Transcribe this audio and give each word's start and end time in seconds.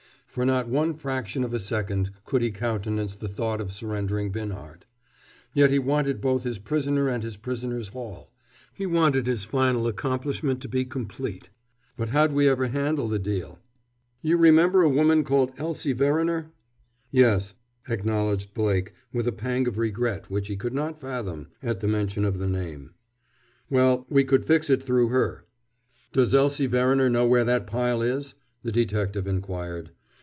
For 0.33 0.45
not 0.45 0.69
one 0.69 0.93
fraction 0.95 1.43
of 1.43 1.53
a 1.53 1.59
second 1.59 2.09
could 2.23 2.41
he 2.41 2.51
countenance 2.51 3.15
the 3.15 3.27
thought 3.27 3.59
of 3.59 3.73
surrendering 3.73 4.31
Binhart. 4.31 4.85
Yet 5.53 5.71
he 5.71 5.77
wanted 5.77 6.21
both 6.21 6.43
his 6.43 6.57
prisoner 6.57 7.09
and 7.09 7.21
his 7.21 7.35
prisoner's 7.35 7.89
haul; 7.89 8.31
he 8.73 8.85
wanted 8.85 9.27
his 9.27 9.43
final 9.43 9.87
accomplishment 9.87 10.61
to 10.61 10.69
be 10.69 10.85
complete. 10.85 11.49
"But 11.97 12.07
how'd 12.15 12.31
we 12.31 12.47
ever 12.47 12.67
handle 12.67 13.09
the 13.09 13.19
deal?" 13.19 13.59
prompted 13.59 13.65
the 13.73 13.77
tired 13.77 13.81
bodied 13.81 13.83
man 13.83 14.07
on 14.07 14.21
the 14.21 14.21
burro. 14.21 14.29
"You 14.29 14.37
remember 14.37 14.81
a 14.83 14.95
woman 15.01 15.23
called 15.25 15.51
Elsie 15.57 15.91
Verriner?" 15.93 16.51
"Yes," 17.11 17.53
acknowledged 17.89 18.53
Blake, 18.53 18.93
with 19.11 19.27
a 19.27 19.33
pang 19.33 19.67
of 19.67 19.77
regret 19.77 20.29
which 20.31 20.47
he 20.47 20.55
could 20.55 20.73
not 20.73 20.97
fathom, 21.01 21.49
at 21.61 21.81
the 21.81 21.89
mention 21.89 22.23
of 22.23 22.37
the 22.37 22.47
name. 22.47 22.93
"Well, 23.69 24.05
we 24.09 24.23
could 24.23 24.45
fix 24.45 24.69
it 24.69 24.81
through 24.81 25.09
her." 25.09 25.43
"Does 26.13 26.33
Elsie 26.33 26.67
Verriner 26.67 27.09
know 27.09 27.25
where 27.25 27.43
that 27.43 27.67
pile 27.67 28.01
is?" 28.01 28.35
the 28.63 28.71
detective 28.71 29.27
inquired. 29.27 29.91